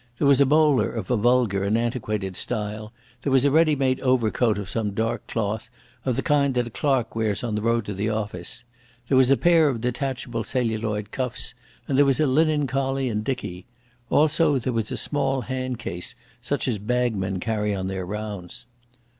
There 0.17 0.27
was 0.27 0.41
a 0.41 0.47
bowler 0.47 0.89
of 0.89 1.11
a 1.11 1.15
vulgar 1.15 1.63
and 1.63 1.77
antiquated 1.77 2.35
style; 2.35 2.91
there 3.21 3.31
was 3.31 3.45
a 3.45 3.51
ready 3.51 3.75
made 3.75 3.99
overcoat 3.99 4.57
of 4.57 4.67
some 4.67 4.95
dark 4.95 5.27
cloth, 5.27 5.69
of 6.05 6.15
the 6.15 6.23
kind 6.23 6.55
that 6.55 6.65
a 6.65 6.71
clerk 6.71 7.15
wears 7.15 7.43
on 7.43 7.53
the 7.53 7.61
road 7.61 7.85
to 7.85 7.93
the 7.93 8.09
office; 8.09 8.63
there 9.09 9.15
was 9.15 9.29
a 9.29 9.37
pair 9.37 9.67
of 9.69 9.81
detachable 9.81 10.43
celluloid 10.43 11.11
cuffs, 11.11 11.53
and 11.87 11.99
there 11.99 12.05
was 12.05 12.19
a 12.19 12.25
linen 12.25 12.65
collar 12.65 13.01
and 13.01 13.23
dickie. 13.23 13.67
Also 14.09 14.57
there 14.57 14.73
was 14.73 14.91
a 14.91 14.97
small 14.97 15.43
handcase, 15.43 16.15
such 16.41 16.67
as 16.67 16.79
bagmen 16.79 17.39
carry 17.39 17.71
on 17.75 17.85
their 17.85 18.03
rounds. 18.03 18.65